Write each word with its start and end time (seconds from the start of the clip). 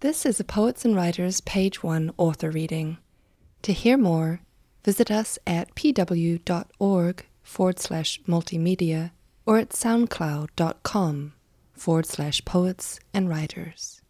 This 0.00 0.24
is 0.24 0.40
a 0.40 0.44
Poets 0.44 0.86
and 0.86 0.96
Writers 0.96 1.42
Page 1.42 1.82
1 1.82 2.12
author 2.16 2.50
reading. 2.50 2.96
To 3.60 3.74
hear 3.74 3.98
more, 3.98 4.40
visit 4.82 5.10
us 5.10 5.38
at 5.46 5.74
pw.org 5.74 7.26
forward 7.42 7.78
slash 7.78 8.18
multimedia 8.26 9.10
or 9.44 9.58
at 9.58 9.68
soundcloud.com 9.68 11.34
forward 11.74 12.06
slash 12.06 12.42
poets 12.46 12.98
and 13.12 13.28
writers. 13.28 14.00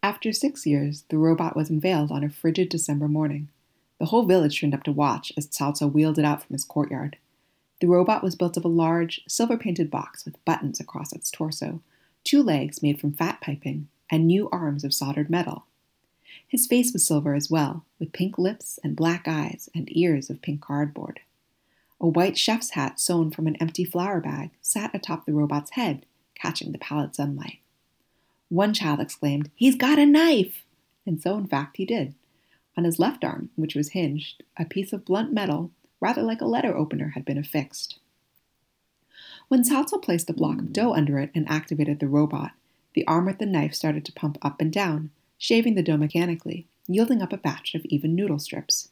After 0.00 0.32
six 0.32 0.64
years, 0.64 1.02
the 1.08 1.18
robot 1.18 1.56
was 1.56 1.68
unveiled 1.68 2.12
on 2.12 2.22
a 2.22 2.30
frigid 2.30 2.68
December 2.68 3.08
morning. 3.08 3.48
The 3.98 4.06
whole 4.06 4.26
village 4.26 4.60
turned 4.60 4.74
up 4.74 4.84
to 4.84 4.92
watch 4.92 5.32
as 5.36 5.48
Cao 5.48 5.92
wheeled 5.92 6.20
it 6.20 6.24
out 6.24 6.44
from 6.44 6.54
his 6.54 6.64
courtyard. 6.64 7.16
The 7.80 7.88
robot 7.88 8.22
was 8.22 8.36
built 8.36 8.56
of 8.56 8.64
a 8.64 8.68
large, 8.68 9.22
silver 9.26 9.56
painted 9.56 9.90
box 9.90 10.24
with 10.24 10.44
buttons 10.44 10.78
across 10.78 11.12
its 11.12 11.32
torso, 11.32 11.80
two 12.24 12.42
legs 12.42 12.82
made 12.82 13.00
from 13.00 13.12
fat 13.12 13.40
piping, 13.40 13.88
and 14.10 14.26
new 14.26 14.48
arms 14.50 14.84
of 14.84 14.94
soldered 14.94 15.30
metal. 15.30 15.66
His 16.46 16.66
face 16.66 16.92
was 16.92 17.06
silver 17.06 17.34
as 17.34 17.50
well, 17.50 17.84
with 17.98 18.12
pink 18.12 18.38
lips 18.38 18.78
and 18.84 18.94
black 18.94 19.26
eyes 19.26 19.70
and 19.74 19.88
ears 19.96 20.28
of 20.28 20.42
pink 20.42 20.60
cardboard. 20.60 21.20
A 22.00 22.08
white 22.08 22.36
chef's 22.36 22.70
hat 22.70 23.00
sewn 23.00 23.30
from 23.30 23.46
an 23.46 23.56
empty 23.56 23.84
flour 23.84 24.20
bag 24.20 24.50
sat 24.60 24.94
atop 24.94 25.24
the 25.24 25.32
robot's 25.32 25.70
head, 25.72 26.04
catching 26.34 26.72
the 26.72 26.78
pallid 26.78 27.14
sunlight. 27.14 27.60
One 28.48 28.74
child 28.74 29.00
exclaimed, 29.00 29.50
He's 29.54 29.76
got 29.76 29.98
a 29.98 30.04
knife! 30.04 30.64
And 31.06 31.22
so, 31.22 31.38
in 31.38 31.46
fact, 31.46 31.78
he 31.78 31.86
did. 31.86 32.14
On 32.76 32.84
his 32.84 32.98
left 32.98 33.24
arm, 33.24 33.50
which 33.56 33.74
was 33.74 33.90
hinged, 33.90 34.42
a 34.58 34.64
piece 34.64 34.92
of 34.92 35.04
blunt 35.04 35.32
metal, 35.32 35.70
rather 36.00 36.22
like 36.22 36.40
a 36.40 36.46
letter 36.46 36.76
opener, 36.76 37.10
had 37.10 37.24
been 37.24 37.38
affixed. 37.38 37.98
When 39.52 39.64
Cao 39.64 40.00
placed 40.00 40.30
a 40.30 40.32
block 40.32 40.60
of 40.60 40.72
dough 40.72 40.94
under 40.94 41.18
it 41.18 41.30
and 41.34 41.46
activated 41.46 42.00
the 42.00 42.08
robot, 42.08 42.52
the 42.94 43.06
arm 43.06 43.26
with 43.26 43.36
the 43.36 43.44
knife 43.44 43.74
started 43.74 44.02
to 44.06 44.12
pump 44.12 44.38
up 44.40 44.62
and 44.62 44.72
down, 44.72 45.10
shaving 45.36 45.74
the 45.74 45.82
dough 45.82 45.98
mechanically, 45.98 46.66
yielding 46.88 47.20
up 47.20 47.34
a 47.34 47.36
batch 47.36 47.74
of 47.74 47.84
even 47.84 48.14
noodle 48.14 48.38
strips. 48.38 48.88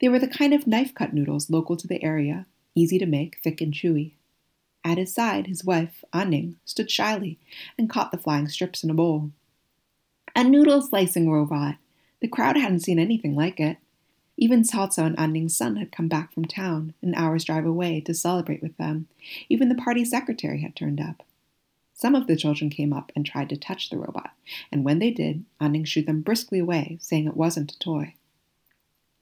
They 0.00 0.08
were 0.08 0.18
the 0.18 0.26
kind 0.26 0.52
of 0.52 0.66
knife 0.66 0.92
cut 0.96 1.14
noodles 1.14 1.48
local 1.48 1.76
to 1.76 1.86
the 1.86 2.02
area, 2.02 2.46
easy 2.74 2.98
to 2.98 3.06
make, 3.06 3.38
thick 3.44 3.60
and 3.60 3.72
chewy. 3.72 4.14
At 4.82 4.98
his 4.98 5.14
side, 5.14 5.46
his 5.46 5.64
wife, 5.64 6.02
Anning, 6.12 6.56
stood 6.64 6.90
shyly 6.90 7.38
and 7.78 7.88
caught 7.88 8.10
the 8.10 8.18
flying 8.18 8.48
strips 8.48 8.82
in 8.82 8.90
a 8.90 8.94
bowl. 8.94 9.30
A 10.34 10.42
noodle 10.42 10.82
slicing 10.82 11.30
robot! 11.30 11.76
The 12.20 12.26
crowd 12.26 12.56
hadn't 12.56 12.80
seen 12.80 12.98
anything 12.98 13.36
like 13.36 13.60
it. 13.60 13.76
Even 14.36 14.62
Cao 14.62 14.98
and 14.98 15.18
Anning's 15.18 15.56
son 15.56 15.76
had 15.76 15.92
come 15.92 16.08
back 16.08 16.32
from 16.32 16.44
town, 16.44 16.94
an 17.02 17.14
hour's 17.14 17.44
drive 17.44 17.64
away, 17.64 18.00
to 18.00 18.14
celebrate 18.14 18.62
with 18.62 18.76
them. 18.76 19.06
Even 19.48 19.68
the 19.68 19.74
party 19.74 20.04
secretary 20.04 20.60
had 20.60 20.74
turned 20.74 21.00
up. 21.00 21.22
Some 21.94 22.16
of 22.16 22.26
the 22.26 22.36
children 22.36 22.70
came 22.70 22.92
up 22.92 23.12
and 23.14 23.24
tried 23.24 23.48
to 23.50 23.56
touch 23.56 23.88
the 23.88 23.96
robot, 23.96 24.32
and 24.72 24.84
when 24.84 24.98
they 24.98 25.12
did, 25.12 25.44
Anning 25.60 25.84
shooed 25.84 26.06
them 26.06 26.22
briskly 26.22 26.58
away, 26.58 26.98
saying 27.00 27.26
it 27.26 27.36
wasn't 27.36 27.72
a 27.72 27.78
toy. 27.78 28.14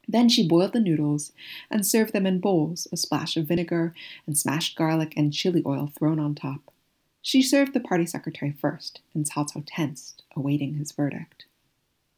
Then 0.09 0.29
she 0.29 0.49
boiled 0.49 0.73
the 0.73 0.81
noodles 0.81 1.33
and 1.71 1.87
served 1.87 2.13
them 2.13 2.27
in 2.27 2.41
bowls, 2.41 2.89
a 2.91 2.97
splash 2.97 3.37
of 3.37 3.47
vinegar 3.47 3.95
and 4.27 4.37
smashed 4.37 4.77
garlic 4.77 5.13
and 5.17 5.33
chili 5.33 5.63
oil 5.65 5.93
thrown 5.97 6.19
on 6.19 6.35
top. 6.35 6.73
She 7.21 7.41
served 7.41 7.73
the 7.73 7.81
party 7.81 8.05
secretary 8.07 8.51
first, 8.51 9.01
and 9.15 9.29
Cao 9.29 9.63
tensed, 9.65 10.23
awaiting 10.35 10.75
his 10.75 10.91
verdict. 10.91 11.45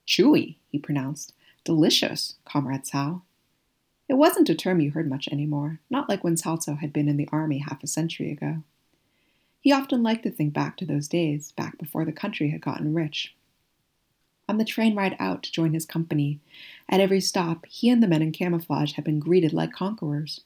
Chewy, 0.06 0.56
he 0.70 0.78
pronounced. 0.78 1.34
Delicious, 1.64 2.34
Comrade 2.44 2.84
Cao. 2.84 3.22
It 4.06 4.14
wasn't 4.14 4.50
a 4.50 4.54
term 4.54 4.80
you 4.80 4.90
heard 4.90 5.08
much 5.08 5.28
anymore, 5.28 5.80
not 5.88 6.10
like 6.10 6.22
when 6.22 6.36
Cao 6.36 6.78
had 6.78 6.92
been 6.92 7.08
in 7.08 7.16
the 7.16 7.28
army 7.32 7.58
half 7.58 7.82
a 7.82 7.86
century 7.86 8.30
ago. 8.30 8.62
He 9.60 9.72
often 9.72 10.02
liked 10.02 10.24
to 10.24 10.30
think 10.30 10.52
back 10.52 10.76
to 10.76 10.84
those 10.84 11.08
days, 11.08 11.52
back 11.52 11.78
before 11.78 12.04
the 12.04 12.12
country 12.12 12.50
had 12.50 12.60
gotten 12.60 12.92
rich. 12.92 13.34
On 14.46 14.58
the 14.58 14.64
train 14.64 14.94
ride 14.94 15.16
out 15.18 15.42
to 15.44 15.52
join 15.52 15.72
his 15.72 15.86
company, 15.86 16.38
at 16.86 17.00
every 17.00 17.22
stop, 17.22 17.64
he 17.64 17.88
and 17.88 18.02
the 18.02 18.06
men 18.06 18.20
in 18.20 18.30
camouflage 18.30 18.92
had 18.92 19.04
been 19.04 19.18
greeted 19.18 19.54
like 19.54 19.72
conquerors, 19.72 20.42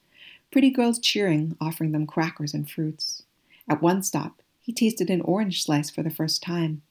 pretty 0.53 0.70
girls 0.70 1.00
cheering, 1.00 1.56
offering 1.60 1.91
them 1.91 2.06
crackers 2.06 2.54
and 2.54 2.70
fruits. 2.70 3.25
At 3.69 3.82
one 3.82 4.04
stop, 4.04 4.41
he 4.60 4.72
tasted 4.72 5.10
an 5.10 5.20
orange 5.22 5.64
slice 5.64 5.91
for 5.91 6.04
the 6.04 6.10
first 6.10 6.44
time, 6.44 6.82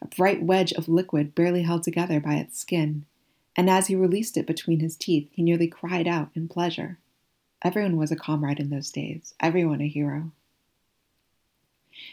a 0.00 0.06
bright 0.06 0.42
wedge 0.42 0.72
of 0.72 0.88
liquid 0.88 1.34
barely 1.34 1.64
held 1.64 1.82
together 1.82 2.18
by 2.18 2.36
its 2.36 2.58
skin, 2.58 3.04
and 3.56 3.70
as 3.70 3.86
he 3.86 3.94
released 3.94 4.36
it 4.36 4.46
between 4.46 4.80
his 4.80 4.96
teeth, 4.96 5.28
he 5.32 5.42
nearly 5.42 5.68
cried 5.68 6.08
out 6.08 6.30
in 6.34 6.48
pleasure. 6.48 6.98
Everyone 7.62 7.96
was 7.96 8.10
a 8.10 8.16
comrade 8.16 8.60
in 8.60 8.70
those 8.70 8.90
days, 8.90 9.34
everyone 9.40 9.80
a 9.80 9.88
hero. 9.88 10.32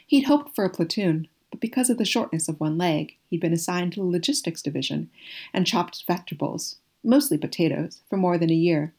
He'd 0.05 0.25
hoped 0.25 0.55
for 0.55 0.63
a 0.63 0.69
platoon, 0.69 1.27
but 1.49 1.59
because 1.59 1.89
of 1.89 1.97
the 1.97 2.05
shortness 2.05 2.47
of 2.47 2.59
one 2.59 2.77
leg, 2.77 3.17
he'd 3.29 3.41
been 3.41 3.53
assigned 3.53 3.93
to 3.93 3.99
the 3.99 4.05
logistics 4.05 4.61
division 4.61 5.09
and 5.53 5.67
chopped 5.67 6.03
vegetables, 6.07 6.77
mostly 7.03 7.37
potatoes, 7.37 8.01
for 8.09 8.17
more 8.17 8.37
than 8.37 8.49
a 8.49 8.55
year, 8.55 8.93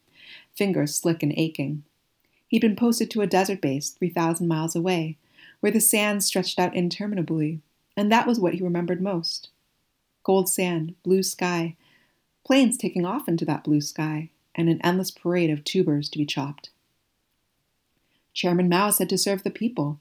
fingers 0.54 0.94
slick 0.94 1.22
and 1.22 1.32
aching. 1.36 1.84
He'd 2.48 2.60
been 2.60 2.76
posted 2.76 3.10
to 3.12 3.22
a 3.22 3.26
desert 3.26 3.60
base 3.60 3.90
3,000 3.90 4.46
miles 4.46 4.76
away, 4.76 5.16
where 5.60 5.72
the 5.72 5.80
sands 5.80 6.26
stretched 6.26 6.58
out 6.58 6.74
interminably, 6.74 7.60
and 7.96 8.10
that 8.12 8.26
was 8.26 8.38
what 8.38 8.54
he 8.54 8.62
remembered 8.62 9.00
most. 9.00 9.48
Gold 10.24 10.48
sand, 10.48 10.94
blue 11.02 11.22
sky, 11.22 11.76
planes 12.44 12.76
taking 12.76 13.04
off 13.04 13.28
into 13.28 13.44
that 13.44 13.64
blue 13.64 13.80
sky, 13.80 14.30
and 14.54 14.68
an 14.68 14.80
endless 14.82 15.10
parade 15.10 15.50
of 15.50 15.64
tubers 15.64 16.08
to 16.10 16.18
be 16.18 16.26
chopped. 16.26 16.70
Chairman 18.34 18.68
Mao 18.68 18.90
said 18.90 19.08
to 19.10 19.18
serve 19.18 19.42
the 19.42 19.50
people, 19.50 19.98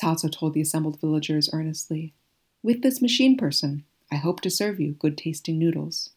Cao 0.00 0.14
Cao 0.16 0.30
told 0.30 0.54
the 0.54 0.60
assembled 0.60 1.00
villagers 1.00 1.50
earnestly. 1.52 2.12
With 2.62 2.82
this 2.82 3.02
machine 3.02 3.36
person, 3.36 3.84
I 4.10 4.16
hope 4.16 4.40
to 4.42 4.50
serve 4.50 4.80
you 4.80 4.92
good 4.92 5.18
tasting 5.18 5.58
noodles. 5.58 6.10